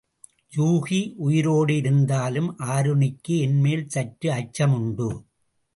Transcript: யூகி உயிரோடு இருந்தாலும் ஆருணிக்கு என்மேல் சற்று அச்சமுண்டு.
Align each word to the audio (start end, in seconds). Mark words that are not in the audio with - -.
யூகி 0.55 1.13
உயிரோடு 1.17 1.75
இருந்தாலும் 1.75 2.49
ஆருணிக்கு 2.59 3.37
என்மேல் 3.39 3.87
சற்று 3.87 4.31
அச்சமுண்டு. 4.31 5.09